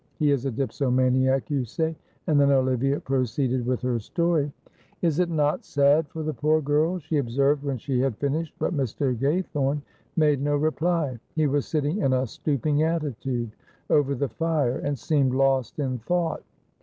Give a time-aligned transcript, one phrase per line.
[0.17, 1.95] He is a dipsomaniac, you say."
[2.25, 4.51] And then Olivia proceeded with her story.
[5.03, 8.75] "Is it not sad for the poor girl?" she observed when she had finished, but
[8.75, 9.15] Mr.
[9.15, 9.83] Gaythorne
[10.15, 11.19] made no reply.
[11.35, 13.51] He was sitting in a stooping attitude
[13.91, 16.41] over the fire and seemed lost in thought.